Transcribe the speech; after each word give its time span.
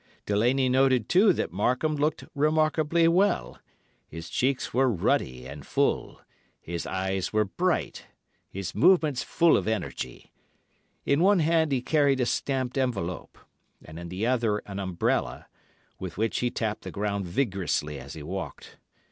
Delaney 0.25 0.67
noted, 0.67 1.07
too, 1.07 1.31
that 1.33 1.51
Markham 1.53 1.95
looked 1.95 2.23
remarkably 2.33 3.07
well—his 3.07 4.31
cheeks 4.31 4.73
were 4.73 4.89
ruddy 4.89 5.45
and 5.45 5.63
full, 5.63 6.21
his 6.59 6.87
eyes 6.87 7.31
were 7.31 7.45
bright, 7.45 8.07
his 8.49 8.73
movements 8.73 9.21
full 9.21 9.55
of 9.55 9.67
energy. 9.67 10.31
In 11.05 11.19
one 11.21 11.37
hand 11.37 11.71
he 11.71 11.83
carried 11.83 12.19
a 12.19 12.25
stamped 12.25 12.79
envelope, 12.79 13.37
and 13.85 13.99
in 13.99 14.09
the 14.09 14.25
other 14.25 14.57
an 14.65 14.79
umbrella, 14.79 15.45
with 15.99 16.17
which 16.17 16.39
he 16.39 16.49
tapped 16.49 16.81
the 16.83 16.89
ground 16.89 17.27
vigorously 17.27 17.99
as 17.99 18.13
he 18.15 18.23
walked. 18.23 18.77